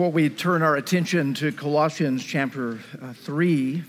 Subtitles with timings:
[0.00, 3.82] Before we turn our attention to Colossians chapter uh, 3,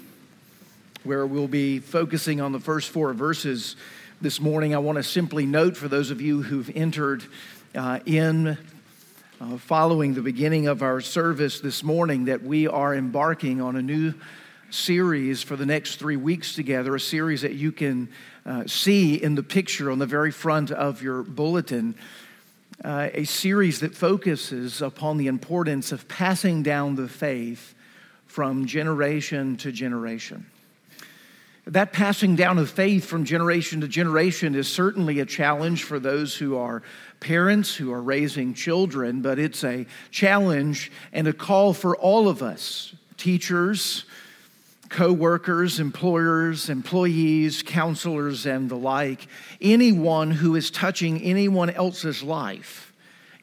[1.06, 3.78] where we'll be focusing on the first four verses
[4.20, 7.24] this morning, I want to simply note for those of you who've entered
[7.76, 8.58] uh, in
[9.40, 13.82] uh, following the beginning of our service this morning that we are embarking on a
[13.82, 14.14] new
[14.70, 18.10] series for the next three weeks together, a series that you can
[18.46, 21.96] uh, see in the picture on the very front of your bulletin
[22.84, 27.76] uh, a series that focuses upon the importance of passing down the faith
[28.26, 30.46] from generation to generation.
[31.68, 36.36] That passing down of faith from generation to generation is certainly a challenge for those
[36.36, 36.82] who are
[37.20, 42.42] parents, who are raising children, but it's a challenge and a call for all of
[42.42, 44.06] us teachers,
[44.92, 49.28] co workers, employers, employees, counselors, and the like,
[49.62, 52.94] anyone who is touching anyone else's life,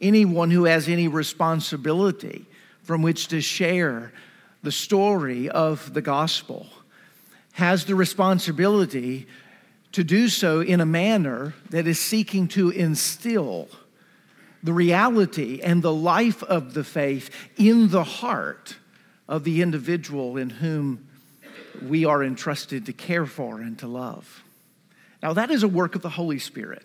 [0.01, 2.45] anyone who has any responsibility
[2.83, 4.13] from which to share
[4.63, 6.67] the story of the gospel,
[7.53, 9.27] has the responsibility
[9.93, 13.69] to do so in a manner that is seeking to instill
[14.63, 18.77] the reality and the life of the faith in the heart
[19.27, 21.08] of the individual in whom
[21.83, 24.43] we are entrusted to care for and to love.
[25.23, 26.85] Now, that is a work of the Holy Spirit.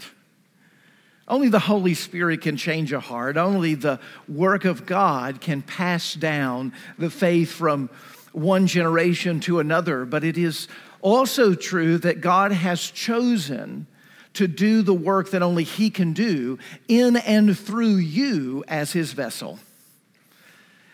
[1.28, 3.38] Only the Holy Spirit can change a heart.
[3.38, 7.90] Only the work of God can pass down the faith from
[8.34, 10.06] one generation to another.
[10.06, 10.68] But it is
[11.02, 13.88] also true that God has chosen
[14.34, 19.14] to do the work that only He can do in and through you as His
[19.14, 19.60] vessel.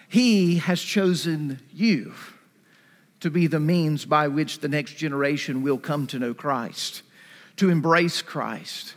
[0.10, 2.14] He has chosen you
[3.20, 7.02] to be the means by which the next generation will come to know Christ,
[7.58, 8.96] to embrace Christ,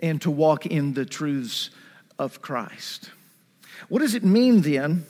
[0.00, 1.70] and to walk in the truths
[2.18, 3.10] of Christ.
[3.88, 5.06] What does it mean then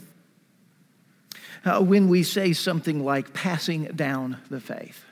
[1.64, 5.04] uh, when we say something like passing down the faith?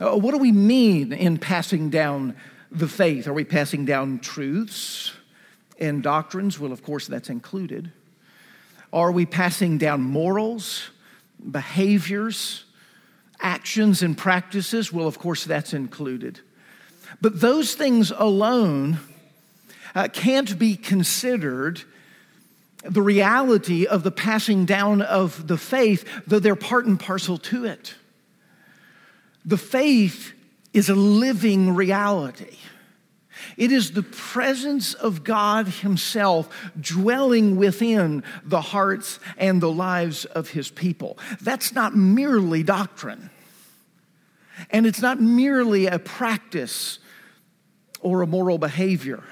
[0.00, 2.34] Uh, what do we mean in passing down
[2.70, 3.26] the faith?
[3.26, 5.12] Are we passing down truths
[5.78, 6.58] and doctrines?
[6.58, 7.92] Well, of course, that's included.
[8.92, 10.90] Are we passing down morals?
[11.48, 12.64] Behaviors,
[13.40, 16.40] actions, and practices, well, of course, that's included.
[17.20, 18.98] But those things alone
[19.94, 21.82] uh, can't be considered
[22.82, 27.66] the reality of the passing down of the faith, though they're part and parcel to
[27.66, 27.94] it.
[29.44, 30.32] The faith
[30.72, 32.56] is a living reality.
[33.56, 36.48] It is the presence of God Himself
[36.80, 41.18] dwelling within the hearts and the lives of His people.
[41.40, 43.30] That's not merely doctrine,
[44.70, 46.98] and it's not merely a practice
[48.00, 49.22] or a moral behavior.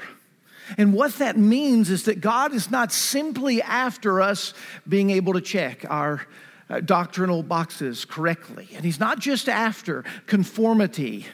[0.77, 4.53] And what that means is that God is not simply after us
[4.87, 6.27] being able to check our
[6.69, 8.69] uh, doctrinal boxes correctly.
[8.75, 11.27] And He's not just after conformity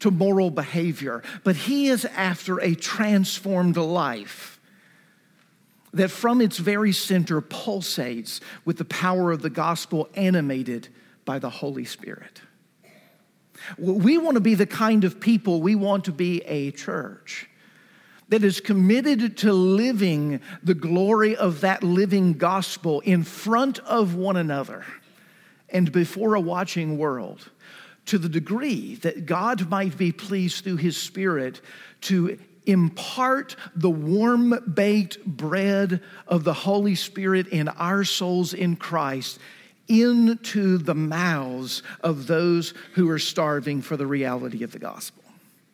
[0.00, 4.60] to moral behavior, but he is after a transformed life
[5.92, 10.88] that from its very center pulsates with the power of the gospel animated
[11.24, 12.42] by the Holy Spirit.
[13.76, 17.48] We want to be the kind of people, we want to be a church
[18.28, 24.36] that is committed to living the glory of that living gospel in front of one
[24.36, 24.84] another
[25.70, 27.50] and before a watching world
[28.08, 31.60] to the degree that God might be pleased through his Spirit
[32.02, 39.38] to impart the warm baked bread of the Holy Spirit in our souls in Christ
[39.88, 45.24] into the mouths of those who are starving for the reality of the gospel.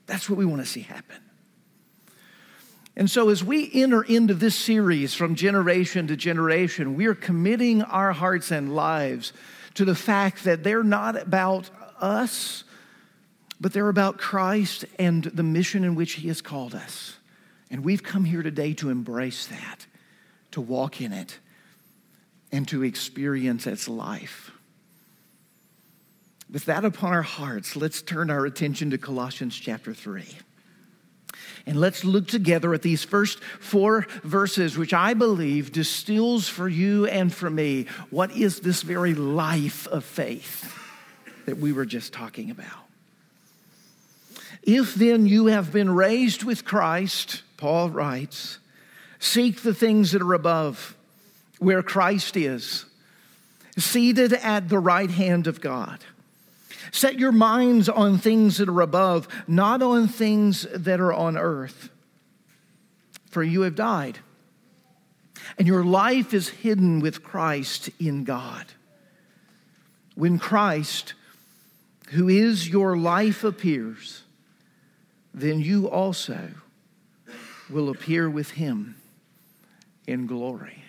[0.07, 1.17] That's what we want to see happen.
[2.97, 7.83] And so, as we enter into this series from generation to generation, we are committing
[7.83, 9.33] our hearts and lives
[9.75, 12.65] to the fact that they're not about us,
[13.61, 17.17] but they're about Christ and the mission in which He has called us.
[17.71, 19.87] And we've come here today to embrace that,
[20.53, 21.39] to walk in it,
[22.53, 24.53] and to experience its life.
[26.51, 30.25] With that upon our hearts, let's turn our attention to Colossians chapter 3.
[31.67, 37.07] And let's look together at these first four verses, which I believe distills for you
[37.07, 40.84] and for me what is this very life of faith
[41.47, 42.67] that we were just talking about.
[44.63, 48.59] If then you have been raised with Christ, Paul writes,
[49.19, 50.97] seek the things that are above,
[51.59, 52.87] where Christ is,
[53.77, 56.01] seated at the right hand of God.
[56.93, 61.91] Set your minds on things that are above, not on things that are on earth.
[63.31, 64.21] For you have died,
[65.59, 68.67] and your life is hidden with Christ in God.
[70.15, 71.15] When Christ,
[72.11, 74.23] who is your life, appears,
[75.33, 76.51] then you also
[77.71, 78.97] will appear with him
[80.07, 80.85] in glory.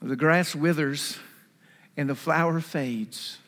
[0.00, 1.18] The grass withers
[1.96, 3.38] and the flower fades,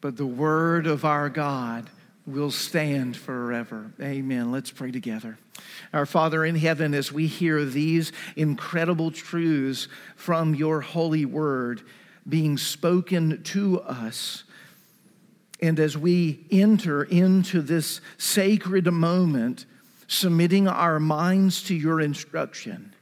[0.00, 1.88] but the word of our God
[2.26, 3.90] will stand forever.
[4.00, 4.52] Amen.
[4.52, 5.38] Let's pray together.
[5.92, 11.82] Our Father in heaven, as we hear these incredible truths from your holy word
[12.28, 14.44] being spoken to us,
[15.60, 19.66] and as we enter into this sacred moment,
[20.08, 22.94] submitting our minds to your instruction,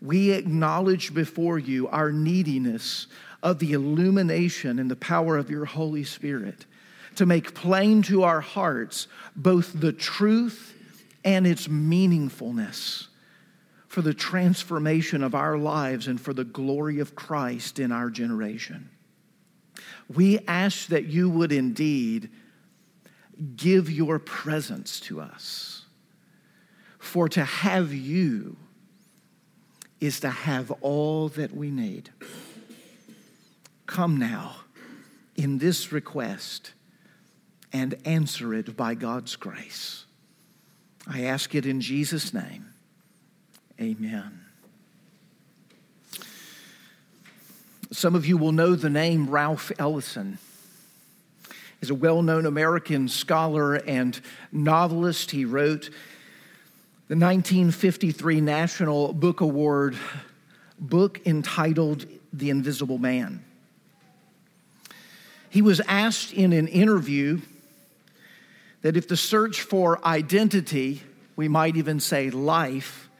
[0.00, 3.06] we acknowledge before you our neediness
[3.42, 6.66] of the illumination and the power of your Holy Spirit
[7.16, 10.74] to make plain to our hearts both the truth
[11.24, 13.08] and its meaningfulness
[13.92, 18.88] for the transformation of our lives and for the glory of Christ in our generation.
[20.08, 22.30] We ask that you would indeed
[23.54, 25.84] give your presence to us.
[26.98, 28.56] For to have you
[30.00, 32.08] is to have all that we need.
[33.84, 34.56] Come now
[35.36, 36.72] in this request
[37.74, 40.06] and answer it by God's grace.
[41.06, 42.71] I ask it in Jesus' name.
[43.80, 44.40] Amen.
[47.90, 50.38] Some of you will know the name Ralph Ellison.
[51.80, 54.18] He's a well known American scholar and
[54.50, 55.30] novelist.
[55.30, 55.90] He wrote
[57.08, 59.96] the 1953 National Book Award
[60.78, 63.44] book entitled The Invisible Man.
[65.50, 67.40] He was asked in an interview
[68.80, 71.02] that if the search for identity,
[71.36, 73.10] we might even say life,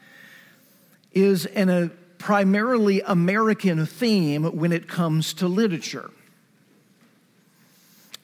[1.13, 6.09] is in a uh, primarily American theme when it comes to literature.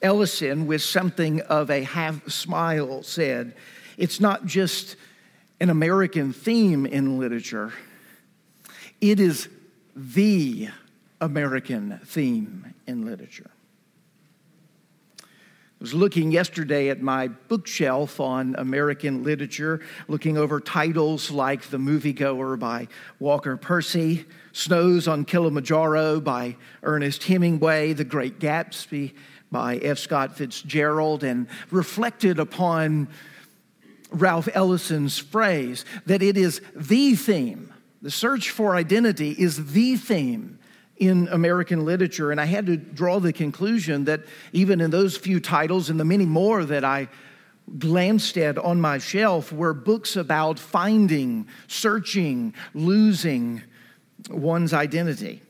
[0.01, 3.53] Ellison, with something of a half smile, said,
[3.97, 4.95] It's not just
[5.59, 7.73] an American theme in literature,
[9.01, 9.49] it is
[9.95, 10.69] the
[11.19, 13.51] American theme in literature.
[15.79, 19.79] I was looking yesterday at my bookshelf on American literature,
[20.09, 27.93] looking over titles like The Moviegoer by Walker Percy, Snows on Kilimanjaro by Ernest Hemingway,
[27.93, 29.13] The Great Gatsby
[29.53, 29.99] by F.
[29.99, 33.07] Scott Fitzgerald, and reflected upon
[34.11, 37.73] Ralph Ellison's phrase that it is the theme.
[38.01, 40.58] The search for identity is the theme
[40.99, 42.29] in American literature.
[42.31, 46.05] And I had to draw the conclusion that even in those few titles and the
[46.05, 47.07] many more that I
[47.77, 53.61] glanced at on my shelf were books about finding, searching, losing
[54.29, 55.41] one's identity.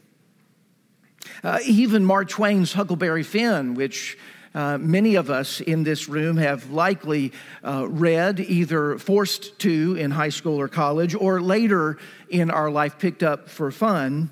[1.44, 4.18] Uh, even Mark Twain's Huckleberry Finn, which
[4.54, 7.32] uh, many of us in this room have likely
[7.64, 11.98] uh, read, either forced to in high school or college, or later
[12.30, 14.30] in our life picked up for fun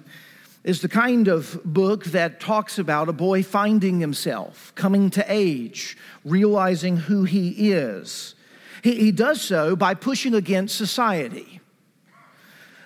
[0.67, 5.95] is the kind of book that talks about a boy finding himself, coming to age,
[6.25, 8.35] realizing who he is.
[8.83, 11.61] He, he does so by pushing against society,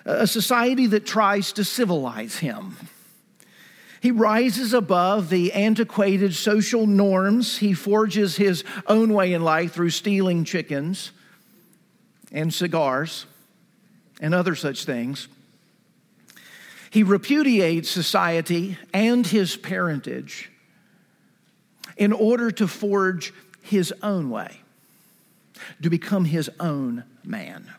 [0.04, 2.76] a society that tries to civilize him.
[4.00, 7.58] He rises above the antiquated social norms.
[7.58, 11.10] He forges his own way in life through stealing chickens
[12.30, 13.26] and cigars
[14.20, 15.26] and other such things.
[16.92, 20.50] He repudiates society and his parentage
[21.96, 23.32] in order to forge
[23.62, 24.58] his own way,
[25.80, 27.72] to become his own man.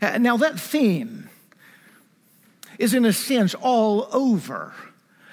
[0.00, 1.28] Now, that theme
[2.78, 4.72] is, in a sense, all over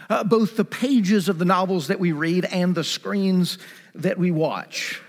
[0.10, 3.58] uh, both the pages of the novels that we read and the screens
[3.96, 5.02] that we watch.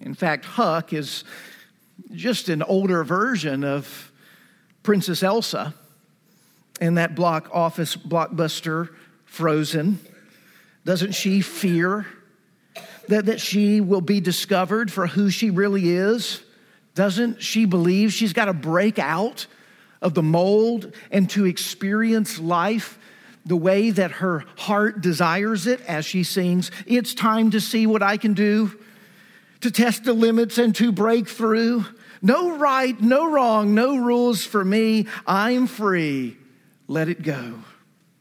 [0.00, 1.24] In fact, Huck is
[2.12, 4.10] just an older version of
[4.82, 5.74] Princess Elsa
[6.80, 8.90] in that block office blockbuster
[9.24, 10.00] Frozen?
[10.84, 12.06] Doesn't she fear
[13.08, 16.42] that, that she will be discovered for who she really is?
[16.94, 19.46] Doesn't she believe she's got to break out
[20.02, 22.98] of the mold and to experience life
[23.46, 28.02] the way that her heart desires it as she sings, It's time to see what
[28.02, 28.78] I can do,
[29.60, 31.84] to test the limits and to break through?
[32.22, 35.06] No right, no wrong, no rules for me.
[35.26, 36.36] I'm free
[36.90, 37.54] let it go.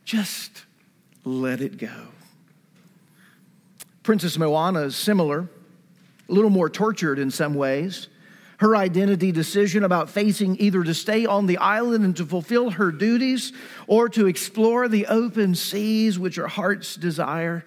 [0.05, 0.63] Just
[1.25, 1.89] let it go.
[4.03, 5.49] Princess Moana is similar,
[6.29, 8.09] a little more tortured in some ways.
[8.57, 12.91] Her identity decision about facing either to stay on the island and to fulfill her
[12.91, 13.53] duties
[13.87, 17.65] or to explore the open seas which her heart's desire.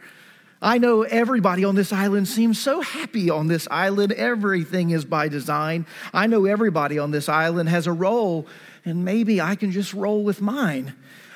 [0.61, 4.13] I know everybody on this island seems so happy on this island.
[4.13, 5.85] Everything is by design.
[6.15, 8.47] I know everybody on this island has a role,
[8.85, 10.95] and maybe I can just roll with mine.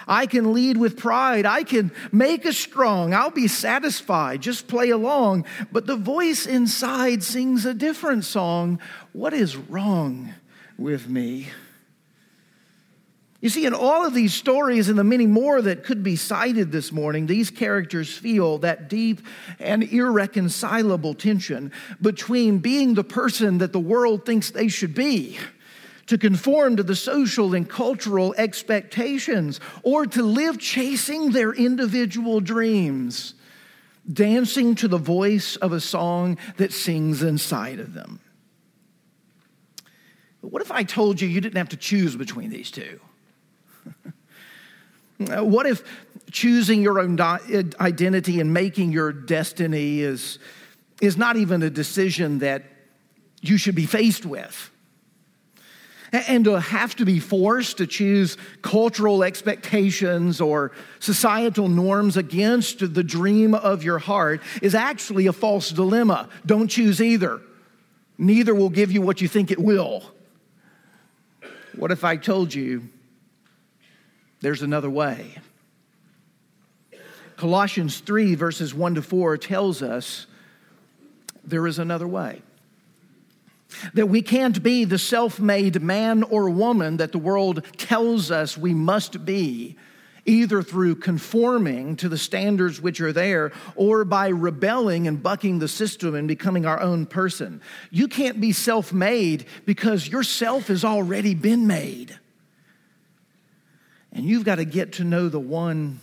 [0.08, 1.46] I can lead with pride.
[1.46, 3.12] I can make us strong.
[3.12, 4.40] I'll be satisfied.
[4.40, 5.46] Just play along.
[5.72, 8.78] But the voice inside sings a different song.
[9.12, 10.32] What is wrong
[10.78, 11.48] with me?
[13.40, 16.72] You see, in all of these stories and the many more that could be cited
[16.72, 19.20] this morning, these characters feel that deep
[19.60, 25.38] and irreconcilable tension between being the person that the world thinks they should be,
[26.06, 33.34] to conform to the social and cultural expectations, or to live chasing their individual dreams,
[34.12, 38.20] dancing to the voice of a song that sings inside of them.
[40.40, 43.00] But what if I told you you didn't have to choose between these two?
[45.18, 45.82] what if
[46.30, 50.38] choosing your own identity and making your destiny is,
[51.00, 52.62] is not even a decision that
[53.40, 54.70] you should be faced with?
[56.28, 63.04] And to have to be forced to choose cultural expectations or societal norms against the
[63.04, 66.28] dream of your heart is actually a false dilemma.
[66.44, 67.40] Don't choose either.
[68.18, 70.02] Neither will give you what you think it will.
[71.74, 72.88] What if I told you
[74.40, 75.34] there's another way.
[77.36, 80.26] Colossians 3, verses 1 to 4, tells us
[81.44, 82.42] there is another way.
[83.94, 88.56] That we can't be the self made man or woman that the world tells us
[88.56, 89.76] we must be,
[90.24, 95.68] either through conforming to the standards which are there or by rebelling and bucking the
[95.68, 97.60] system and becoming our own person.
[97.90, 102.18] You can't be self made because your self has already been made.
[104.12, 106.00] And you've got to get to know the one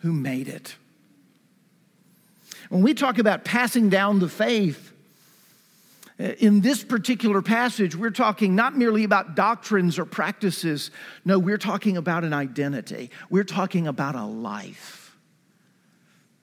[0.00, 0.74] who made it.
[2.70, 4.91] When we talk about passing down the faith,
[6.20, 10.90] Uh, in this particular passage, we're talking not merely about doctrines or practices.
[11.24, 13.10] No, we're talking about an identity.
[13.30, 15.16] We're talking about a life.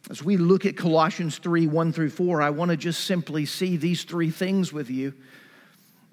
[0.10, 3.78] As we look at Colossians 3 1 through 4, I want to just simply see
[3.78, 5.14] these three things with you.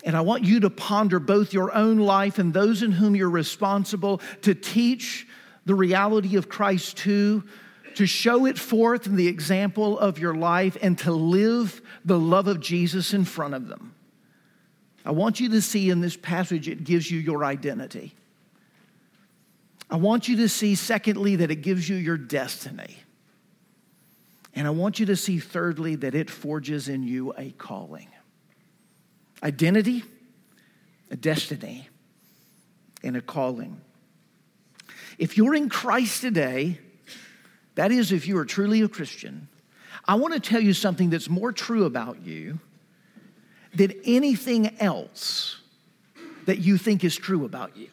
[0.04, 3.30] And I want you to ponder both your own life and those in whom you're
[3.30, 5.26] responsible to teach
[5.64, 7.42] the reality of Christ to,
[7.96, 12.46] to show it forth in the example of your life, and to live the love
[12.46, 13.94] of Jesus in front of them.
[15.04, 18.14] I want you to see in this passage it gives you your identity.
[19.90, 22.96] I want you to see, secondly, that it gives you your destiny.
[24.54, 28.08] And I want you to see, thirdly, that it forges in you a calling
[29.42, 30.02] identity,
[31.10, 31.88] a destiny,
[33.04, 33.80] and a calling.
[35.18, 36.80] If you're in Christ today,
[37.76, 39.48] that is, if you are truly a Christian,
[40.04, 42.58] I want to tell you something that's more true about you
[43.74, 45.60] than anything else
[46.46, 47.88] that you think is true about you.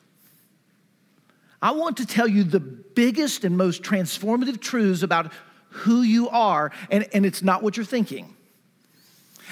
[1.62, 5.32] I want to tell you the biggest and most transformative truths about
[5.70, 8.36] who you are, and, and it's not what you're thinking.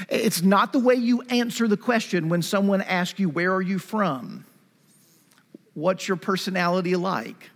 [0.09, 3.79] It's not the way you answer the question when someone asks you, Where are you
[3.79, 4.45] from?
[5.73, 7.49] What's your personality like?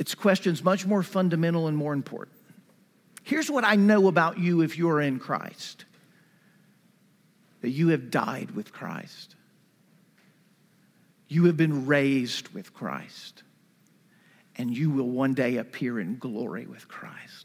[0.00, 2.34] It's questions much more fundamental and more important.
[3.22, 5.84] Here's what I know about you if you're in Christ
[7.60, 9.36] that you have died with Christ,
[11.28, 13.42] you have been raised with Christ,
[14.56, 17.44] and you will one day appear in glory with Christ.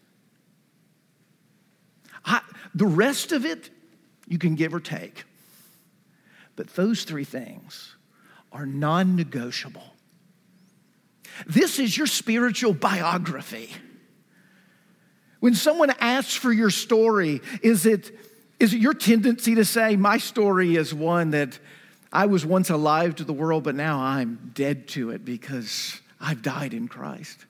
[2.24, 2.40] I,
[2.74, 3.70] the rest of it,
[4.30, 5.26] you can give or take.
[6.56, 7.98] But those three things
[8.54, 9.95] are non negotiable.
[11.46, 13.70] This is your spiritual biography.
[15.40, 18.12] When someone asks for your story, is it,
[18.60, 21.60] is it your tendency to say, My story is one that
[22.12, 26.42] I was once alive to the world, but now I'm dead to it because I've
[26.42, 27.46] died in Christ?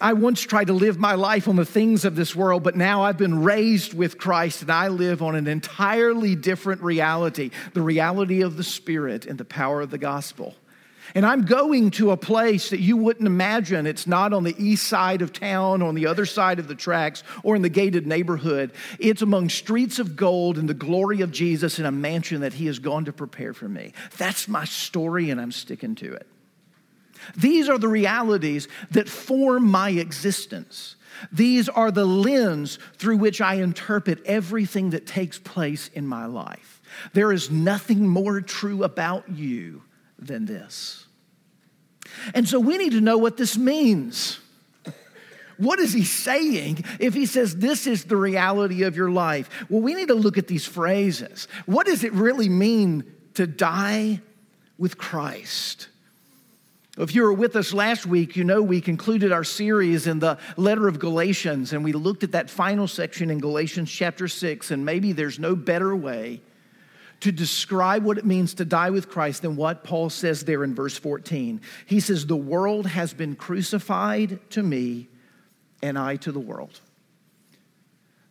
[0.00, 3.02] I once tried to live my life on the things of this world, but now
[3.02, 8.40] I've been raised with Christ and I live on an entirely different reality the reality
[8.40, 10.54] of the Spirit and the power of the gospel.
[11.14, 13.86] And I'm going to a place that you wouldn't imagine.
[13.86, 17.22] It's not on the east side of town, on the other side of the tracks,
[17.42, 18.72] or in the gated neighborhood.
[18.98, 22.66] It's among streets of gold and the glory of Jesus in a mansion that He
[22.66, 23.92] has gone to prepare for me.
[24.18, 26.26] That's my story, and I'm sticking to it.
[27.36, 30.96] These are the realities that form my existence.
[31.32, 36.80] These are the lens through which I interpret everything that takes place in my life.
[37.12, 39.82] There is nothing more true about you
[40.20, 41.06] than this.
[42.34, 44.38] And so we need to know what this means.
[45.58, 49.66] What is he saying if he says this is the reality of your life?
[49.68, 51.48] Well, we need to look at these phrases.
[51.66, 54.20] What does it really mean to die
[54.78, 55.88] with Christ?
[56.96, 60.38] If you were with us last week, you know we concluded our series in the
[60.56, 64.84] letter of Galatians, and we looked at that final section in Galatians chapter 6, and
[64.84, 66.40] maybe there's no better way
[67.20, 70.74] to describe what it means to die with Christ than what Paul says there in
[70.74, 71.60] verse 14.
[71.86, 75.08] He says, The world has been crucified to me,
[75.82, 76.80] and I to the world.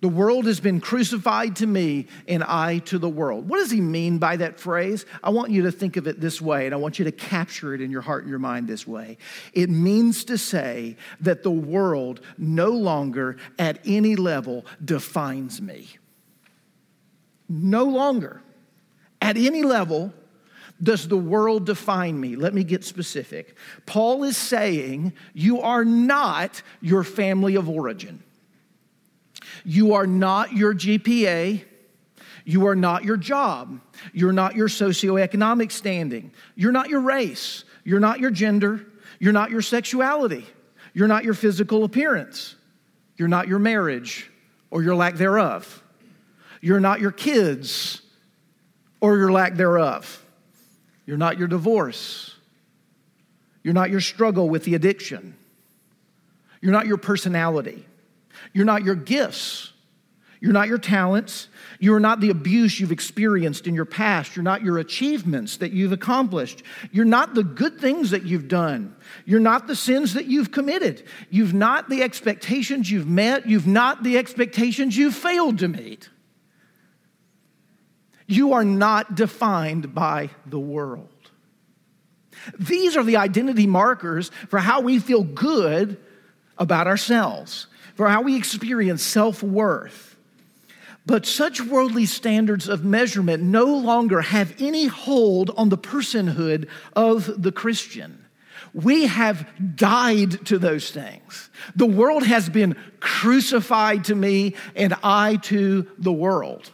[0.02, 3.50] The world has been crucified to me, and I to the world.
[3.50, 5.06] What does he mean by that phrase?
[5.22, 7.74] I want you to think of it this way, and I want you to capture
[7.74, 9.18] it in your heart and your mind this way.
[9.52, 15.90] It means to say that the world no longer at any level defines me.
[17.50, 18.42] No longer
[19.22, 20.14] at any level
[20.82, 22.36] does the world define me?
[22.36, 23.56] Let me get specific.
[23.86, 28.24] Paul is saying you are not your family of origin.
[29.66, 31.64] You are not your GPA.
[32.46, 33.82] You are not your job.
[34.14, 36.32] You're not your socioeconomic standing.
[36.56, 37.66] You're not your race.
[37.84, 38.86] You're not your gender.
[39.20, 40.46] You're not your sexuality.
[40.94, 42.56] You're not your physical appearance.
[43.18, 44.32] You're not your marriage
[44.72, 45.84] or your lack thereof.
[46.62, 48.02] You're not your kids
[49.02, 50.26] or your lack thereof.
[51.06, 52.36] You're not your divorce.
[53.64, 55.36] You're not your struggle with the addiction.
[56.62, 57.86] You're not your personality.
[58.54, 59.74] You're not your gifts.
[60.42, 61.50] You're not your talents.
[61.80, 64.36] You're not the abuse you've experienced in your past.
[64.36, 66.64] You're not your achievements that you've accomplished.
[66.92, 68.96] You're not the good things that you've done.
[69.26, 71.04] You're not the sins that you've committed.
[71.30, 73.48] You've not the expectations you've met.
[73.48, 76.10] You've not the expectations you've failed to meet.
[78.30, 81.10] You are not defined by the world.
[82.58, 85.98] These are the identity markers for how we feel good
[86.58, 87.68] about ourselves
[88.00, 90.16] for how we experience self worth.
[91.06, 97.44] But such worldly standards of measurement no longer have any hold on the personhood of
[97.44, 98.24] the Christian.
[98.74, 101.50] We have died to those things.
[101.76, 106.72] The world has been crucified to me, and I to the world.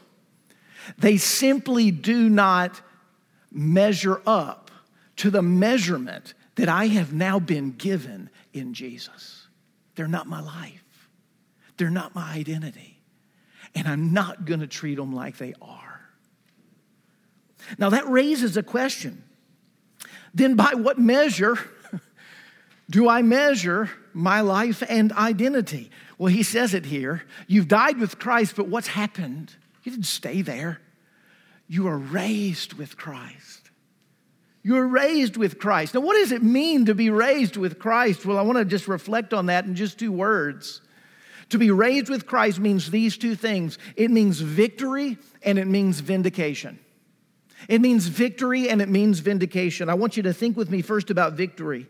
[0.97, 2.81] They simply do not
[3.51, 4.71] measure up
[5.17, 9.47] to the measurement that I have now been given in Jesus.
[9.95, 11.09] They're not my life.
[11.77, 13.01] They're not my identity.
[13.73, 16.01] And I'm not going to treat them like they are.
[17.77, 19.23] Now, that raises a question.
[20.33, 21.57] Then, by what measure
[22.89, 25.89] do I measure my life and identity?
[26.17, 27.23] Well, he says it here.
[27.47, 29.55] You've died with Christ, but what's happened?
[29.85, 30.81] You didn't stay there.
[31.67, 33.69] You were raised with Christ.
[34.63, 35.93] You were raised with Christ.
[35.93, 38.25] Now, what does it mean to be raised with Christ?
[38.25, 40.81] Well, I want to just reflect on that in just two words.
[41.49, 45.99] To be raised with Christ means these two things it means victory and it means
[45.99, 46.79] vindication.
[47.67, 49.87] It means victory and it means vindication.
[49.87, 51.87] I want you to think with me first about victory.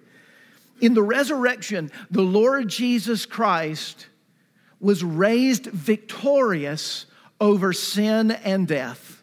[0.82, 4.08] In the resurrection, the Lord Jesus Christ
[4.82, 7.06] was raised victorious
[7.40, 9.16] over sin and death.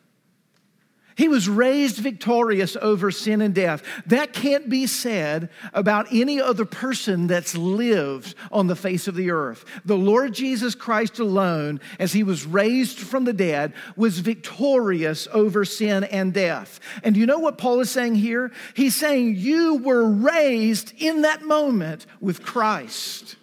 [1.16, 3.83] He was raised victorious over sin and death.
[4.07, 9.31] That can't be said about any other person that's lived on the face of the
[9.31, 9.64] earth.
[9.85, 15.64] The Lord Jesus Christ alone, as he was raised from the dead, was victorious over
[15.64, 16.81] sin and death.
[17.03, 18.51] And you know what Paul is saying here?
[18.75, 23.37] He's saying you were raised in that moment with Christ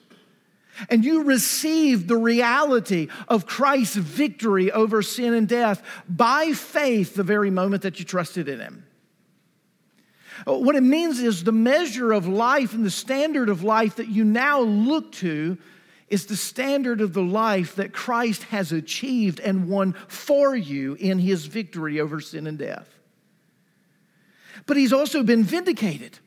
[0.89, 7.23] and you received the reality of Christ's victory over sin and death by faith the
[7.23, 8.85] very moment that you trusted in Him.
[10.45, 14.23] What it means is the measure of life and the standard of life that you
[14.23, 15.57] now look to
[16.07, 21.19] is the standard of the life that Christ has achieved and won for you in
[21.19, 22.87] his victory over sin and death.
[24.65, 26.17] But he's also been vindicated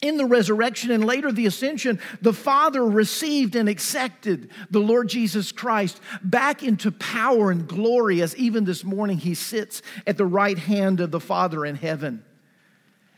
[0.00, 5.50] in the resurrection and later the ascension, the Father received and accepted the Lord Jesus
[5.50, 10.58] Christ back into power and glory as even this morning he sits at the right
[10.58, 12.24] hand of the Father in heaven.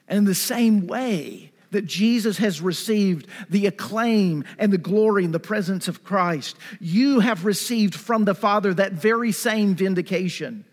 [0.09, 5.35] And in the same way that Jesus has received the acclaim and the glory and
[5.35, 10.65] the presence of Christ, you have received from the Father that very same vindication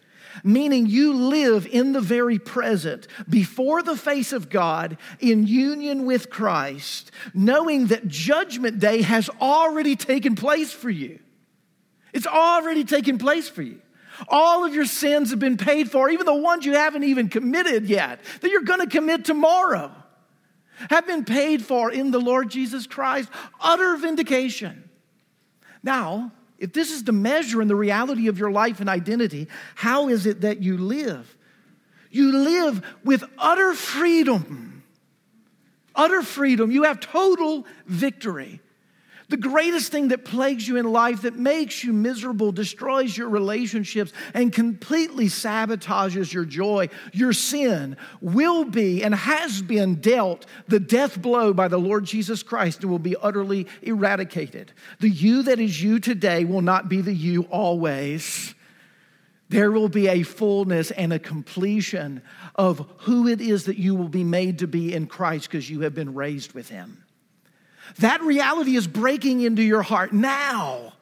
[0.44, 6.30] meaning you live in the very present, before the face of God, in union with
[6.30, 11.20] Christ, knowing that Judgment Day has already taken place for you.
[12.14, 13.82] It's already taken place for you.
[14.30, 17.86] All of your sins have been paid for, even the ones you haven't even committed
[17.86, 19.92] yet, that you're going to commit tomorrow,
[20.90, 23.30] have been paid for in the Lord Jesus Christ.
[23.60, 24.90] Utter vindication.
[25.84, 30.10] Now, if this is the measure and the reality of your life and identity, how
[30.10, 31.38] is it that you live?
[32.10, 34.84] You live with utter freedom.
[35.96, 36.72] Utter freedom.
[36.72, 38.62] You have total victory.
[39.30, 44.14] The greatest thing that plagues you in life, that makes you miserable, destroys your relationships,
[44.34, 51.22] and completely sabotages your joy, your sin, will be and has been dealt the death
[51.22, 54.72] blow by the Lord Jesus Christ and will be utterly eradicated.
[55.02, 58.56] The you that is you today will not be the you always.
[59.50, 62.22] There will be a fullness and a completion
[62.56, 65.82] of who it is that you will be made to be in Christ because you
[65.82, 67.04] have been raised with Him.
[68.00, 70.94] That reality is breaking into your heart now.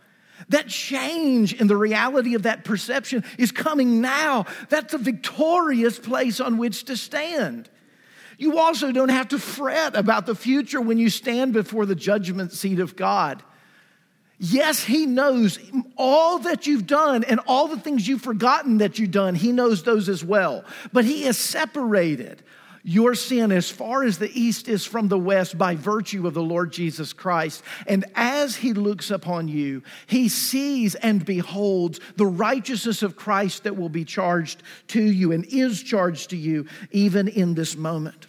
[0.49, 4.45] That change in the reality of that perception is coming now.
[4.69, 7.69] That's a victorious place on which to stand.
[8.37, 12.51] You also don't have to fret about the future when you stand before the judgment
[12.51, 13.41] seat of God.
[14.37, 15.57] Yes, He knows
[15.97, 19.35] all that you've done and all the things you've forgotten that you've done.
[19.35, 20.65] He knows those as well.
[20.91, 22.43] But He has separated
[22.87, 26.43] your sin as far as the east is from the west by virtue of the
[26.43, 27.63] Lord Jesus Christ.
[27.87, 33.75] And as he looks upon you, he sees and beholds the righteousness of Christ that
[33.75, 38.27] will be charged to you and is charged to you even in this moment.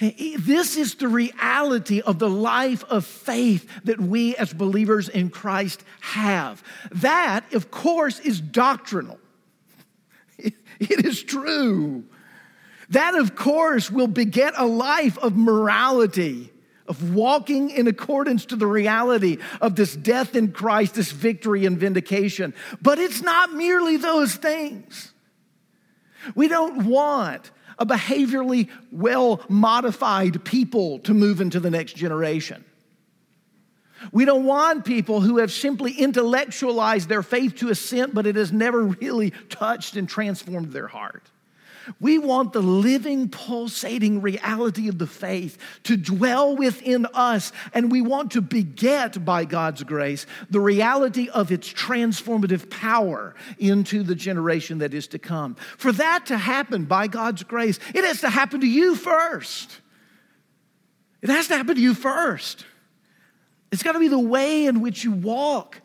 [0.00, 5.84] This is the reality of the life of faith that we as believers in Christ
[6.00, 6.64] have.
[6.90, 9.20] That, of course, is doctrinal.
[10.78, 12.04] It is true.
[12.90, 16.52] That, of course, will beget a life of morality,
[16.86, 21.78] of walking in accordance to the reality of this death in Christ, this victory and
[21.78, 22.54] vindication.
[22.80, 25.12] But it's not merely those things.
[26.34, 32.64] We don't want a behaviorally well modified people to move into the next generation.
[34.12, 38.52] We don't want people who have simply intellectualized their faith to assent, but it has
[38.52, 41.30] never really touched and transformed their heart.
[42.00, 48.02] We want the living, pulsating reality of the faith to dwell within us, and we
[48.02, 54.78] want to beget, by God's grace, the reality of its transformative power into the generation
[54.78, 55.54] that is to come.
[55.78, 59.80] For that to happen by God's grace, it has to happen to you first.
[61.22, 62.64] It has to happen to you first.
[63.72, 65.80] It's got to be the way in which you walk,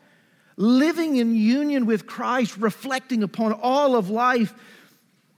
[0.56, 4.54] living in union with Christ, reflecting upon all of life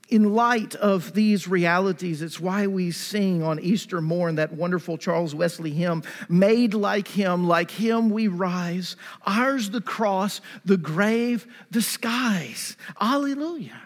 [0.07, 5.33] in light of these realities, it's why we sing on Easter morn that wonderful Charles
[5.33, 8.95] Wesley hymn, Made like Him, like Him we rise.
[9.25, 12.77] Ours the cross, the grave, the skies.
[13.01, 13.81] Alleluia.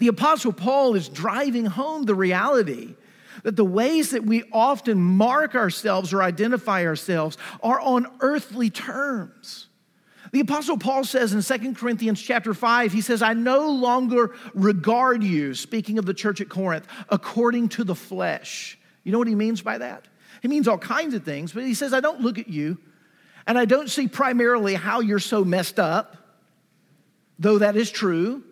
[0.00, 2.96] The Apostle Paul is driving home the reality
[3.44, 9.67] that the ways that we often mark ourselves or identify ourselves are on earthly terms.
[10.32, 15.22] The apostle Paul says in 2 Corinthians chapter 5, he says, I no longer regard
[15.22, 18.78] you, speaking of the church at Corinth, according to the flesh.
[19.04, 20.06] You know what he means by that?
[20.42, 22.78] He means all kinds of things, but he says, I don't look at you
[23.46, 26.16] and I don't see primarily how you're so messed up,
[27.38, 28.44] though that is true.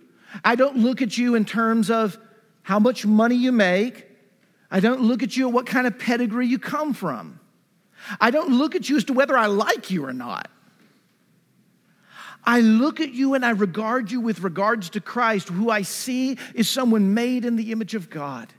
[0.42, 2.18] I don't look at you in terms of
[2.62, 4.08] how much money you make.
[4.70, 7.38] I don't look at you at what kind of pedigree you come from.
[8.20, 10.50] I don't look at you as to whether I like you or not.
[12.46, 16.38] I look at you and I regard you with regards to Christ, who I see
[16.54, 18.52] is someone made in the image of God,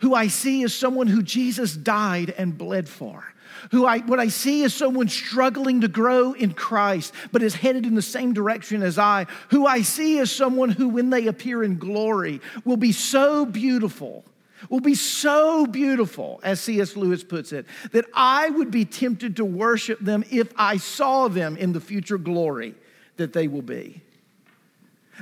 [0.00, 3.24] who I see is someone who Jesus died and bled for.
[3.70, 7.86] Who I, what I see is someone struggling to grow in Christ, but is headed
[7.86, 9.26] in the same direction as I.
[9.50, 14.24] Who I see is someone who, when they appear in glory, will be so beautiful,
[14.68, 16.96] will be so beautiful, as C.S.
[16.96, 21.56] Lewis puts it, that I would be tempted to worship them if I saw them
[21.56, 22.74] in the future glory
[23.16, 24.02] that they will be.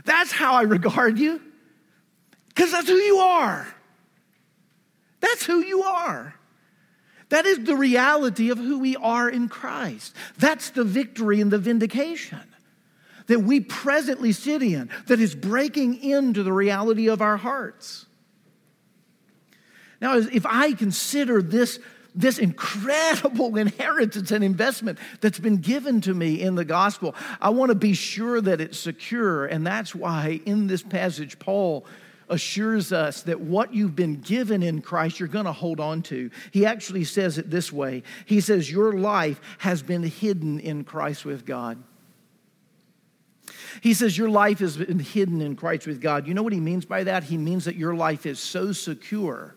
[0.04, 1.40] That's how I regard you,
[2.48, 3.66] because that's who you are.
[5.20, 6.34] That's who you are.
[7.30, 10.14] That is the reality of who we are in Christ.
[10.38, 12.42] That's the victory and the vindication
[13.26, 18.06] that we presently sit in, that is breaking into the reality of our hearts.
[20.00, 21.78] Now, if I consider this
[22.14, 27.14] this incredible inheritance and investment that's been given to me in the gospel.
[27.40, 29.46] I want to be sure that it's secure.
[29.46, 31.84] And that's why in this passage, Paul
[32.28, 36.30] assures us that what you've been given in Christ, you're going to hold on to.
[36.52, 41.24] He actually says it this way He says, Your life has been hidden in Christ
[41.24, 41.82] with God.
[43.82, 46.26] He says, Your life has been hidden in Christ with God.
[46.26, 47.24] You know what he means by that?
[47.24, 49.56] He means that your life is so secure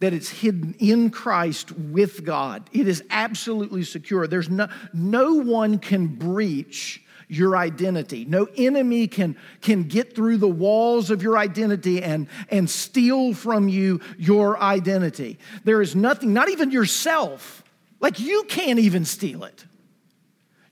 [0.00, 2.68] that it's hidden in Christ with God.
[2.72, 4.26] It is absolutely secure.
[4.26, 8.24] There's no, no one can breach your identity.
[8.24, 13.68] No enemy can, can get through the walls of your identity and, and steal from
[13.68, 15.38] you your identity.
[15.62, 17.62] There is nothing, not even yourself,
[18.00, 19.64] like you can't even steal it.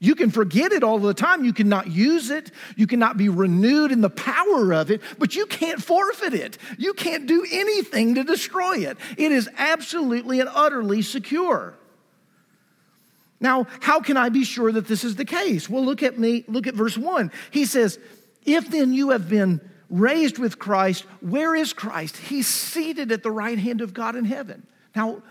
[0.00, 1.44] You can forget it all the time.
[1.44, 2.52] You cannot use it.
[2.76, 6.56] You cannot be renewed in the power of it, but you can't forfeit it.
[6.78, 8.96] You can't do anything to destroy it.
[9.16, 11.74] It is absolutely and utterly secure.
[13.40, 15.68] Now, how can I be sure that this is the case?
[15.68, 17.32] Well, look at me, look at verse 1.
[17.50, 17.98] He says,
[18.44, 22.16] If then you have been raised with Christ, where is Christ?
[22.16, 24.66] He's seated at the right hand of God in heaven.
[24.94, 25.22] Now,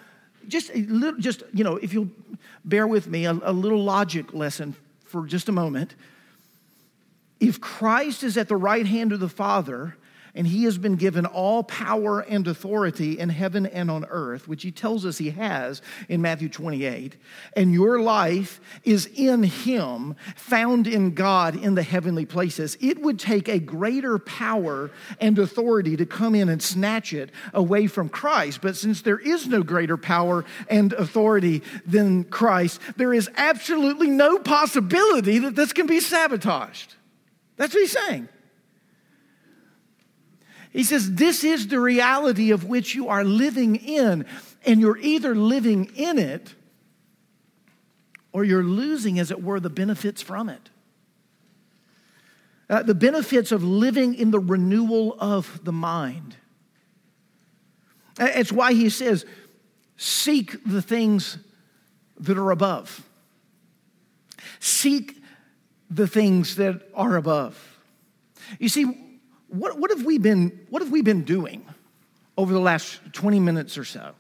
[0.48, 2.10] just a little, just, you know, if you'll
[2.64, 5.96] bear with me, a, a little logic lesson for just a moment.
[7.40, 9.96] If Christ is at the right hand of the Father,
[10.38, 14.62] and he has been given all power and authority in heaven and on earth, which
[14.62, 17.18] he tells us he has in Matthew 28.
[17.56, 22.78] And your life is in him, found in God in the heavenly places.
[22.80, 27.88] It would take a greater power and authority to come in and snatch it away
[27.88, 28.62] from Christ.
[28.62, 34.38] But since there is no greater power and authority than Christ, there is absolutely no
[34.38, 36.94] possibility that this can be sabotaged.
[37.56, 38.30] That's what he's saying.
[40.78, 44.28] He says, This is the reality of which you are living in,
[44.64, 46.54] and you're either living in it
[48.32, 50.70] or you're losing, as it were, the benefits from it.
[52.70, 56.36] Uh, the benefits of living in the renewal of the mind.
[58.20, 59.26] It's why he says,
[59.96, 61.40] Seek the things
[62.20, 63.04] that are above.
[64.60, 65.24] Seek
[65.90, 67.80] the things that are above.
[68.60, 69.07] You see,
[69.50, 71.66] what, what, have we been, what have we been doing
[72.38, 74.14] over the last 20 minutes or so?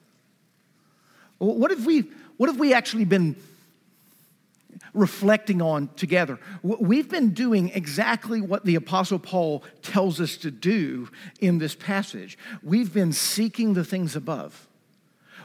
[1.37, 3.35] What have we, what have we actually been
[4.93, 6.39] reflecting on together?
[6.63, 11.09] We've been doing exactly what the Apostle Paul tells us to do
[11.39, 12.37] in this passage.
[12.63, 14.66] We've been seeking the things above.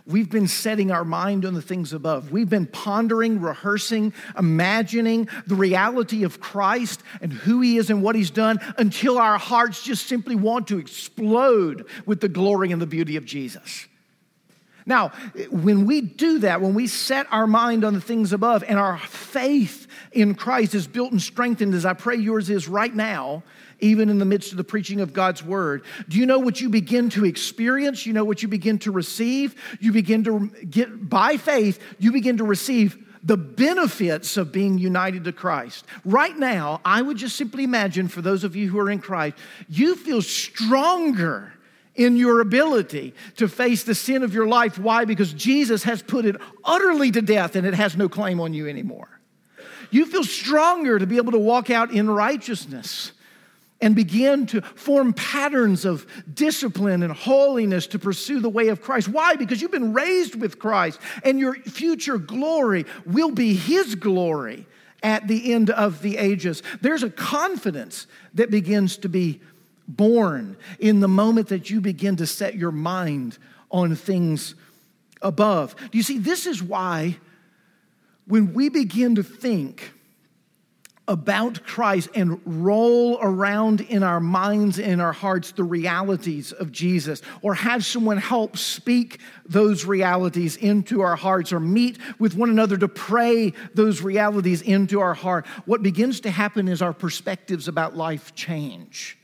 [0.04, 2.32] We've been setting our mind on the things above.
[2.32, 8.16] We've been pondering, rehearsing, imagining the reality of Christ and who He is and what
[8.16, 12.86] He's done until our hearts just simply want to explode with the glory and the
[12.86, 13.86] beauty of Jesus.
[14.84, 15.10] Now,
[15.50, 18.98] when we do that, when we set our mind on the things above and our
[18.98, 23.44] faith in Christ is built and strengthened, as I pray yours is right now,
[23.82, 25.84] even in the midst of the preaching of God's word.
[26.08, 28.06] Do you know what you begin to experience?
[28.06, 29.54] You know what you begin to receive?
[29.80, 35.24] You begin to get, by faith, you begin to receive the benefits of being united
[35.24, 35.84] to Christ.
[36.04, 39.36] Right now, I would just simply imagine for those of you who are in Christ,
[39.68, 41.52] you feel stronger
[41.94, 44.78] in your ability to face the sin of your life.
[44.78, 45.04] Why?
[45.04, 48.66] Because Jesus has put it utterly to death and it has no claim on you
[48.66, 49.08] anymore.
[49.90, 53.12] You feel stronger to be able to walk out in righteousness
[53.82, 59.08] and begin to form patterns of discipline and holiness to pursue the way of Christ.
[59.08, 59.36] Why?
[59.36, 64.66] Because you've been raised with Christ, and your future glory will be His glory
[65.02, 66.62] at the end of the ages.
[66.80, 69.40] There's a confidence that begins to be
[69.88, 73.36] born in the moment that you begin to set your mind
[73.70, 74.54] on things
[75.20, 75.74] above.
[75.90, 76.18] Do you see?
[76.18, 77.16] This is why
[78.26, 79.92] when we begin to think,
[81.08, 86.70] about Christ and roll around in our minds and in our hearts the realities of
[86.70, 92.50] Jesus, or have someone help speak those realities into our hearts, or meet with one
[92.50, 97.68] another to pray those realities into our heart, what begins to happen is our perspectives
[97.68, 99.18] about life change.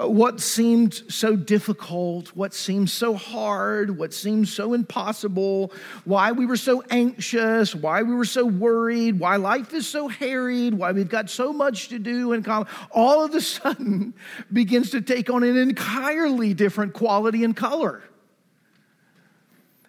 [0.00, 5.70] Uh, what seemed so difficult, what seemed so hard, what seemed so impossible,
[6.04, 10.72] why we were so anxious, why we were so worried, why life is so harried,
[10.72, 12.46] why we've got so much to do and
[12.90, 14.14] all of a sudden
[14.50, 18.02] begins to take on an entirely different quality and color.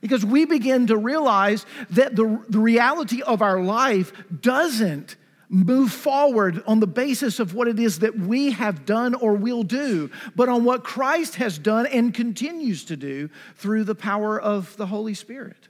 [0.02, 4.12] Because we begin to realize that the, the reality of our life
[4.42, 5.16] doesn't
[5.54, 9.62] move forward on the basis of what it is that we have done or will
[9.62, 14.76] do, but on what Christ has done and continues to do through the power of
[14.78, 15.68] the Holy Spirit.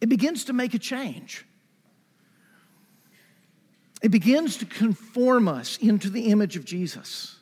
[0.00, 1.44] It begins to make a change.
[4.00, 7.38] It begins to conform us into the image of Jesus.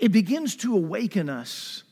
[0.00, 1.84] It begins to awaken us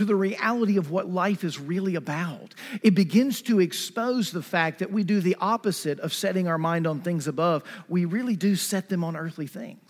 [0.00, 2.54] to the reality of what life is really about.
[2.82, 6.86] It begins to expose the fact that we do the opposite of setting our mind
[6.86, 7.64] on things above.
[7.86, 9.82] We really do set them on earthly things.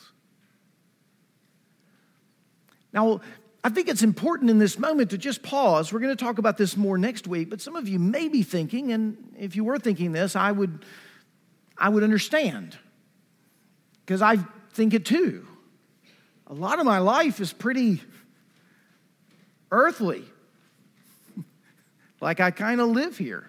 [2.93, 3.21] Now,
[3.63, 5.93] I think it's important in this moment to just pause.
[5.93, 8.43] We're going to talk about this more next week, but some of you may be
[8.43, 10.85] thinking, and if you were thinking this, I would,
[11.79, 12.77] I would understand
[14.05, 14.39] because I
[14.73, 15.47] think it too.
[16.49, 18.03] A lot of my life is pretty
[19.71, 20.25] earthly.
[22.21, 23.49] like I kind of live here.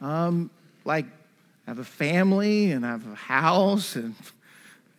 [0.00, 0.50] Um,
[0.84, 1.06] like
[1.66, 4.24] I have a family and I have a house and I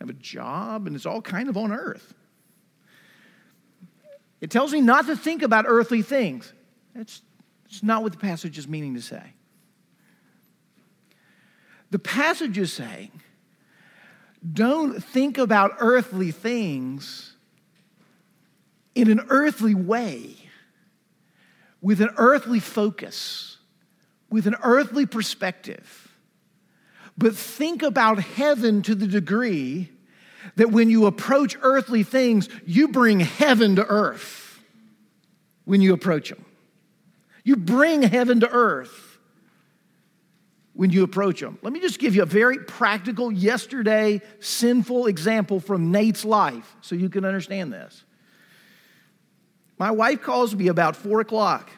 [0.00, 2.14] have a job, and it's all kind of on earth.
[4.40, 6.52] It tells me not to think about earthly things.
[6.94, 7.22] That's,
[7.64, 9.32] that's not what the passage is meaning to say.
[11.90, 13.10] The passage is saying,
[14.52, 17.35] don't think about earthly things
[18.96, 20.34] in an earthly way,
[21.82, 23.58] with an earthly focus,
[24.30, 26.08] with an earthly perspective.
[27.18, 29.90] But think about heaven to the degree
[30.56, 34.62] that when you approach earthly things, you bring heaven to earth
[35.64, 36.44] when you approach them.
[37.44, 39.18] You bring heaven to earth
[40.72, 41.58] when you approach them.
[41.62, 46.94] Let me just give you a very practical, yesterday, sinful example from Nate's life so
[46.94, 48.04] you can understand this.
[49.78, 51.70] My wife calls me about four o'clock.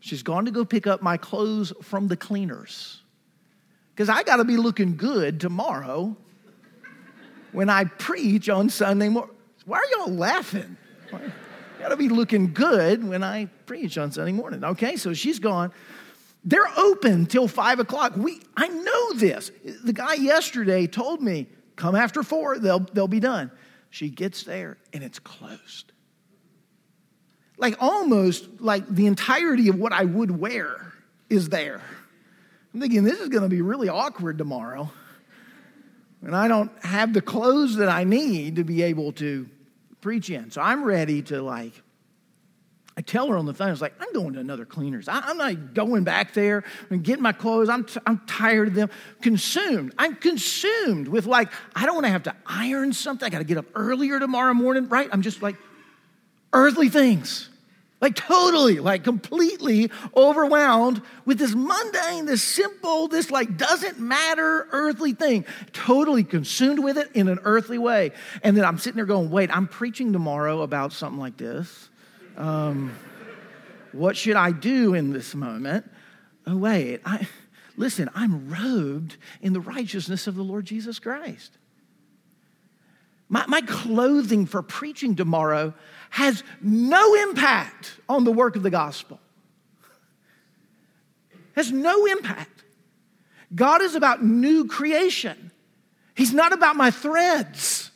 [0.00, 3.02] She's gone to go pick up my clothes from the cleaners.
[3.94, 6.16] Because I got to be looking good tomorrow
[7.52, 9.34] when I preach on Sunday morning.
[9.64, 10.76] Why are y'all laughing?
[11.80, 14.62] got to be looking good when I preach on Sunday morning.
[14.62, 15.72] Okay, so she's gone.
[16.44, 18.14] They're open till five o'clock.
[18.16, 19.50] We, I know this.
[19.84, 23.50] The guy yesterday told me, come after four, they'll, they'll be done.
[23.90, 25.92] She gets there and it's closed
[27.58, 30.92] like almost like the entirety of what I would wear
[31.28, 31.82] is there.
[32.72, 34.90] I'm thinking this is going to be really awkward tomorrow.
[36.22, 39.48] And I don't have the clothes that I need to be able to
[40.00, 40.50] preach in.
[40.50, 41.72] So I'm ready to like,
[42.96, 45.08] I tell her on the phone, I was like, I'm going to another cleaner's.
[45.08, 47.68] I, am not going back there and getting my clothes.
[47.68, 48.90] I'm, t- I'm tired of them.
[49.22, 49.94] Consumed.
[49.98, 53.24] I'm consumed with like, I don't want to have to iron something.
[53.24, 55.08] I got to get up earlier tomorrow morning, right?
[55.12, 55.54] I'm just like,
[56.52, 57.48] earthly things.
[58.00, 65.14] Like totally, like completely overwhelmed with this mundane, this simple, this like doesn't matter earthly
[65.14, 65.44] thing.
[65.72, 68.12] Totally consumed with it in an earthly way.
[68.44, 71.88] And then I'm sitting there going, wait, I'm preaching tomorrow about something like this.
[72.36, 72.94] Um,
[73.90, 75.90] what should I do in this moment?
[76.46, 77.26] Oh, wait, I,
[77.76, 81.58] listen, I'm robed in the righteousness of the Lord Jesus Christ.
[83.28, 85.74] My, my clothing for preaching tomorrow
[86.10, 89.20] has no impact on the work of the gospel.
[91.54, 92.64] Has no impact.
[93.54, 95.50] God is about new creation.
[96.14, 97.90] He's not about my threads.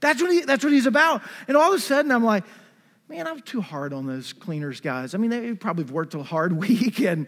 [0.00, 1.22] That's what, he, that's what he's about.
[1.46, 2.44] And all of a sudden, I'm like,
[3.08, 5.14] man, I'm too hard on those cleaners guys.
[5.14, 7.00] I mean, they probably have worked a hard week.
[7.00, 7.26] And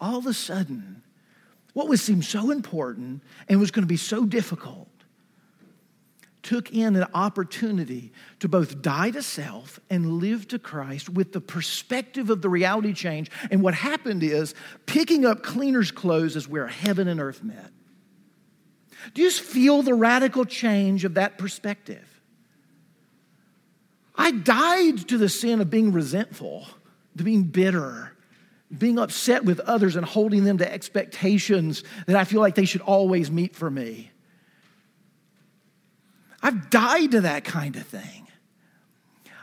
[0.00, 1.02] all of a sudden,
[1.74, 4.88] what would seem so important and was going to be so difficult
[6.44, 11.40] took in an opportunity to both die to self and live to Christ with the
[11.40, 13.30] perspective of the reality change.
[13.50, 14.54] And what happened is
[14.86, 17.70] picking up cleaner's clothes is where heaven and earth met.
[19.14, 22.08] Do you feel the radical change of that perspective?
[24.16, 26.66] I died to the sin of being resentful,
[27.16, 28.12] to being bitter,
[28.76, 32.80] being upset with others and holding them to expectations that I feel like they should
[32.80, 34.10] always meet for me.
[36.44, 38.28] I've died to that kind of thing.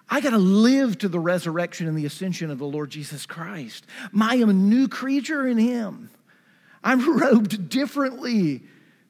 [0.07, 3.87] I got to live to the resurrection and the ascension of the Lord Jesus Christ.
[4.17, 6.11] I am a new creature in Him.
[6.83, 8.61] I'm robed differently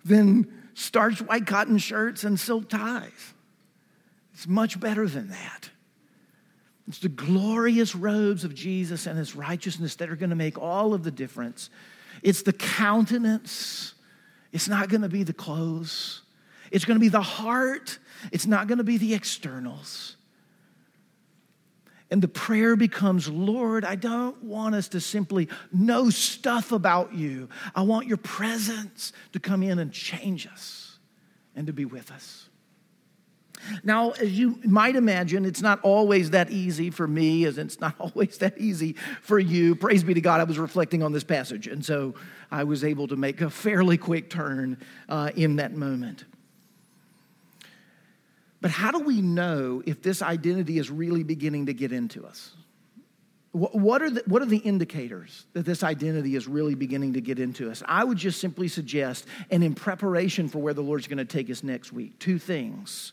[0.06, 3.34] than starched white cotton shirts and silk ties.
[4.34, 5.70] It's much better than that.
[6.88, 10.94] It's the glorious robes of Jesus and His righteousness that are going to make all
[10.94, 11.70] of the difference.
[12.24, 13.96] It's the countenance,
[14.54, 16.21] it's not going to be the clothes.
[16.72, 18.00] It's going to be the heart,
[18.32, 20.16] it's not going to be the externals.
[22.10, 27.48] And the prayer becomes, Lord, I don't want us to simply know stuff about you.
[27.74, 31.00] I want your presence to come in and change us
[31.56, 32.50] and to be with us.
[33.84, 37.96] Now, as you might imagine, it's not always that easy for me, as it's not
[38.00, 39.76] always that easy for you.
[39.76, 42.16] Praise be to God, I was reflecting on this passage, and so
[42.50, 46.26] I was able to make a fairly quick turn uh, in that moment.
[48.62, 52.52] But how do we know if this identity is really beginning to get into us?
[53.54, 57.38] What are, the, what are the indicators that this identity is really beginning to get
[57.38, 57.84] into us?
[57.86, 61.50] I would just simply suggest, and in preparation for where the Lord's going to take
[61.50, 63.12] us next week, two things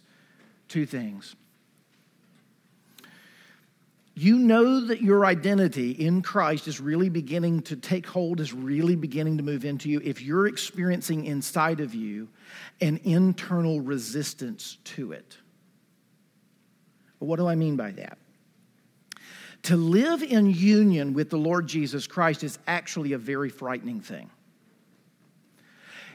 [0.69, 1.35] two things.
[4.19, 8.97] You know that your identity in Christ is really beginning to take hold, is really
[8.97, 12.29] beginning to move into you if you're experiencing inside of you
[12.81, 15.37] an internal resistance to it.
[17.21, 18.19] But what do I mean by that?
[19.65, 24.31] To live in union with the Lord Jesus Christ is actually a very frightening thing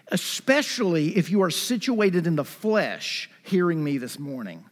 [0.09, 4.65] especially if you are situated in the flesh hearing me this morning,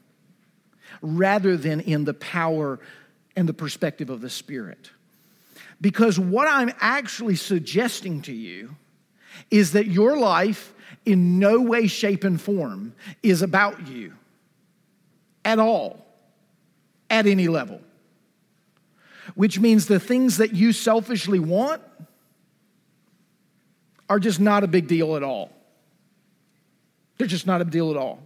[1.01, 2.79] rather than in the power
[3.36, 4.91] and the perspective of the Spirit.
[5.79, 8.75] Because what I'm actually suggesting to you
[9.49, 10.73] is that your life,
[11.05, 14.13] in no way, shape, and form, is about you
[15.43, 16.05] at all,
[17.09, 17.82] at any level.
[19.36, 21.82] Which means the things that you selfishly want
[24.09, 25.51] are just not a big deal at all.
[27.17, 28.19] They're just not a deal at all.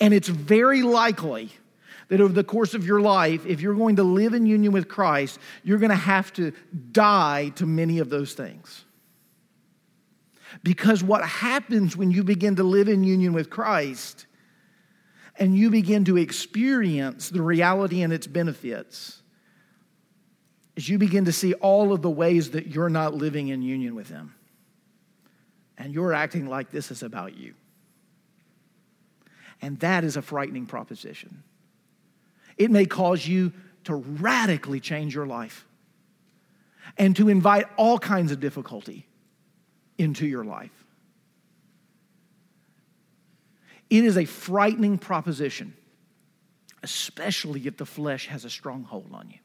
[0.00, 1.50] And it's very likely
[2.08, 4.88] that over the course of your life, if you're going to live in union with
[4.88, 6.52] Christ, you're going to have to
[6.92, 8.84] die to many of those things.
[10.62, 14.26] Because what happens when you begin to live in union with Christ
[15.36, 19.22] and you begin to experience the reality and its benefits
[20.76, 23.94] is you begin to see all of the ways that you're not living in union
[23.94, 24.34] with Him.
[25.76, 27.54] And you're acting like this is about you.
[29.60, 31.42] And that is a frightening proposition.
[32.56, 33.52] It may cause you
[33.84, 35.66] to radically change your life
[36.96, 39.06] and to invite all kinds of difficulty
[39.98, 40.84] into your life.
[43.90, 45.74] It is a frightening proposition,
[46.82, 49.38] especially if the flesh has a stronghold on you.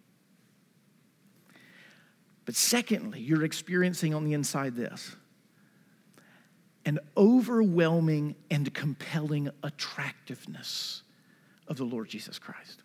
[2.46, 5.16] But secondly, you're experiencing on the inside this
[6.86, 11.04] an overwhelming and compelling attractiveness
[11.68, 12.82] of the Lord Jesus Christ.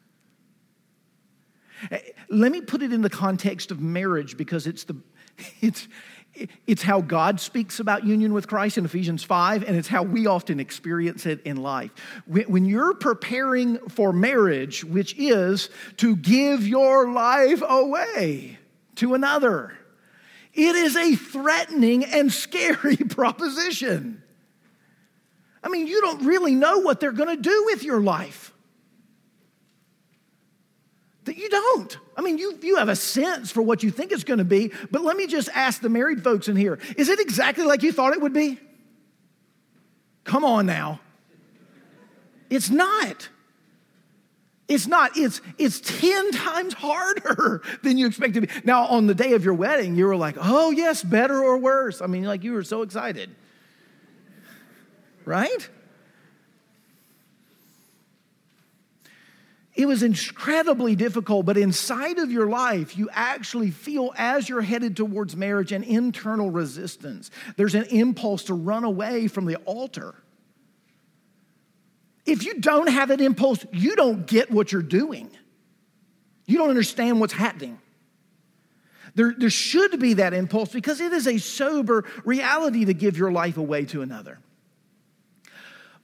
[1.91, 4.97] Eh, let me put it in the context of marriage because it's the
[5.61, 5.89] it's
[6.66, 10.26] it's how God speaks about union with Christ in Ephesians 5, and it's how we
[10.26, 11.93] often experience it in life.
[12.26, 18.59] When you're preparing for marriage, which is to give your life away,
[18.97, 19.76] to another.
[20.53, 24.22] It is a threatening and scary proposition.
[25.62, 28.53] I mean, you don't really know what they're going to do with your life.
[31.25, 31.99] That you don't.
[32.16, 34.72] I mean, you, you have a sense for what you think it's going to be,
[34.91, 37.93] but let me just ask the married folks in here is it exactly like you
[37.93, 38.59] thought it would be?
[40.25, 41.01] Come on now.
[42.51, 43.29] It's not.
[44.66, 48.49] It's not, it's, it's 10 times harder than you expect to be.
[48.64, 52.01] Now, on the day of your wedding, you were like, oh, yes, better or worse.
[52.01, 53.35] I mean, like you were so excited.
[55.27, 55.68] Right?
[59.75, 64.97] It was incredibly difficult, but inside of your life, you actually feel as you're headed
[64.97, 67.31] towards marriage an internal resistance.
[67.57, 70.14] There's an impulse to run away from the altar.
[72.25, 75.31] If you don't have that impulse, you don't get what you're doing.
[76.47, 77.79] You don't understand what's happening.
[79.16, 83.33] There, there should be that impulse because it is a sober reality to give your
[83.33, 84.39] life away to another.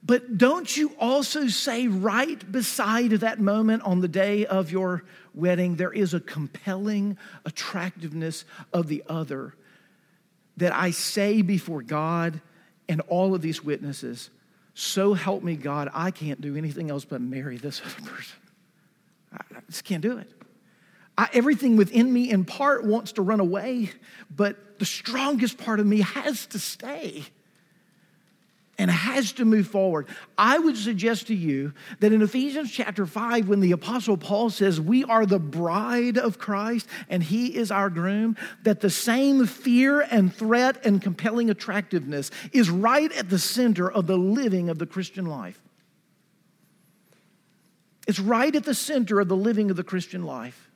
[0.03, 5.75] But don't you also say, right beside that moment on the day of your wedding,
[5.75, 9.53] there is a compelling attractiveness of the other
[10.57, 12.41] that I say before God
[12.89, 14.31] and all of these witnesses
[14.73, 18.37] so help me God, I can't do anything else but marry this other person.
[19.33, 20.31] I just can't do it.
[21.17, 23.91] I, everything within me, in part, wants to run away,
[24.33, 27.25] but the strongest part of me has to stay
[28.81, 30.07] and has to move forward.
[30.39, 34.81] I would suggest to you that in Ephesians chapter 5, when the Apostle Paul says,
[34.81, 40.01] We are the bride of Christ and he is our groom, that the same fear
[40.01, 44.87] and threat and compelling attractiveness is right at the center of the living of the
[44.87, 45.61] Christian life.
[48.07, 50.71] It's right at the center of the living of the Christian life.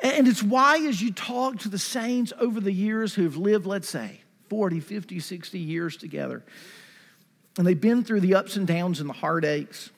[0.00, 3.88] And it's why, as you talk to the saints over the years who've lived, let's
[3.88, 4.23] say,
[4.54, 6.44] 40, 50, 60 years together,
[7.58, 9.90] and they've been through the ups and downs and the heartaches,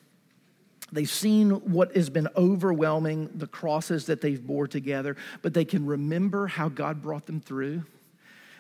[0.90, 5.84] they've seen what has been overwhelming, the crosses that they've bore together, but they can
[5.84, 7.84] remember how God brought them through.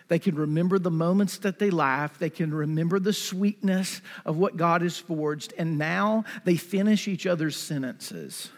[0.08, 2.20] They can remember the moments that they laughed.
[2.20, 5.54] They can remember the sweetness of what God has forged.
[5.56, 8.50] And now they finish each other's sentences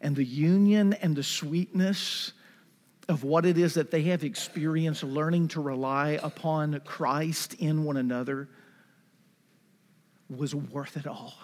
[0.00, 2.32] and the union and the sweetness
[3.08, 7.96] of what it is that they have experienced learning to rely upon Christ in one
[7.96, 8.48] another
[10.28, 11.34] was worth it all.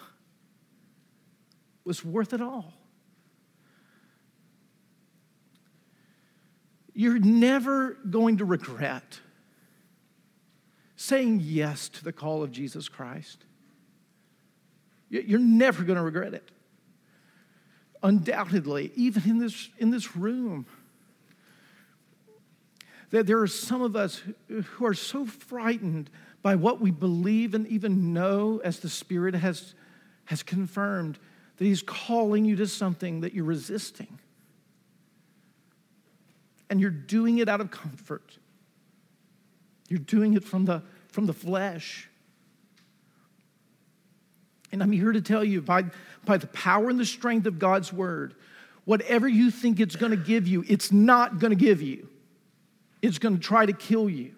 [1.84, 2.72] Was worth it all.
[6.94, 9.20] You're never going to regret
[10.96, 13.44] saying yes to the call of Jesus Christ.
[15.08, 16.50] You're never going to regret it
[18.02, 20.66] undoubtedly, even in this, in this room,
[23.10, 26.10] that there are some of us who are so frightened
[26.42, 29.74] by what we believe and even know as the Spirit has,
[30.26, 31.18] has confirmed
[31.56, 34.18] that He's calling you to something that you're resisting.
[36.70, 38.36] And you're doing it out of comfort.
[39.88, 42.08] You're doing it from the, from the flesh.
[44.70, 45.84] And I'm here to tell you by,
[46.26, 48.34] by the power and the strength of God's word,
[48.84, 52.08] whatever you think it's going to give you, it's not going to give you.
[53.00, 54.34] It's going to try to kill you.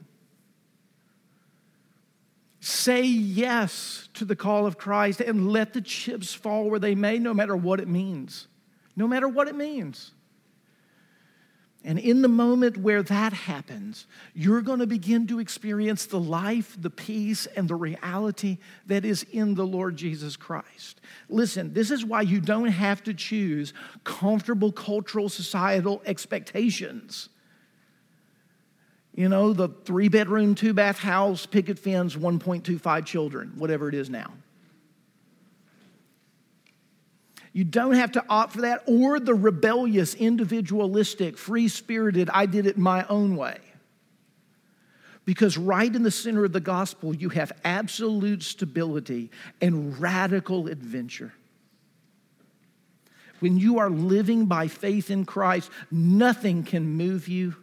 [2.61, 7.19] Say yes to the call of Christ and let the chips fall where they may,
[7.19, 8.49] no matter what it means.
[8.97, 10.13] No matter what it means.
[11.83, 16.77] And in the moment where that happens, you're going to begin to experience the life,
[16.79, 21.01] the peace, and the reality that is in the Lord Jesus Christ.
[21.31, 23.73] Listen, this is why you don't have to choose
[24.05, 27.31] comfortable cultural societal expectations.
[29.21, 34.09] You know, the three bedroom, two bath house, picket fence, 1.25 children, whatever it is
[34.09, 34.33] now.
[37.53, 42.65] You don't have to opt for that or the rebellious, individualistic, free spirited, I did
[42.65, 43.59] it my own way.
[45.27, 51.35] Because right in the center of the gospel, you have absolute stability and radical adventure.
[53.41, 57.57] When you are living by faith in Christ, nothing can move you,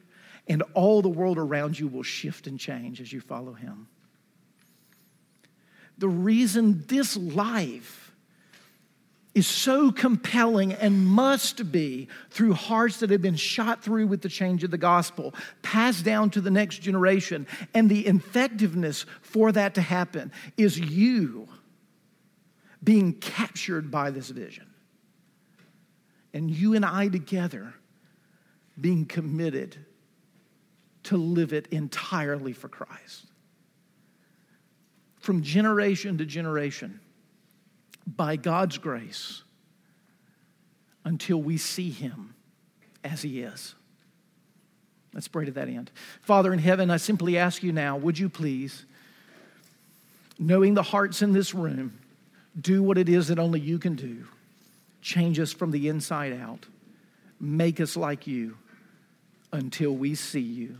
[0.47, 3.87] and all the world around you will shift and change as you follow Him.
[5.97, 8.07] The reason this life
[9.37, 14.29] is so compelling and must be through hearts that have been shot through with the
[14.29, 15.31] change of the gospel,
[15.61, 17.45] passed down to the next generation.
[17.75, 21.47] And the effectiveness for that to happen is you
[22.83, 24.65] being captured by this vision.
[26.33, 27.75] And you and I together
[28.79, 29.77] being committed
[31.07, 33.25] to live it entirely for Christ.
[35.19, 36.99] From generation to generation
[38.05, 39.43] by God's grace
[41.05, 42.35] until we see him
[43.05, 43.73] as he is.
[45.13, 45.91] Let's pray to that end.
[46.21, 48.85] Father in heaven, I simply ask you now, would you please,
[50.37, 51.99] knowing the hearts in this room,
[52.59, 54.25] do what it is that only you can do.
[55.01, 56.65] Change us from the inside out.
[57.39, 58.57] Make us like you
[59.53, 60.79] until we see you.